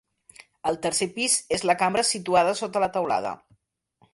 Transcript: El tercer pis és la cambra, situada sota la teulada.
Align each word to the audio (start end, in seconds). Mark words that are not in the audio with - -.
El 0.69 0.77
tercer 0.85 1.07
pis 1.17 1.35
és 1.57 1.65
la 1.71 1.75
cambra, 1.83 2.05
situada 2.13 2.57
sota 2.63 2.85
la 2.85 2.91
teulada. 2.97 3.35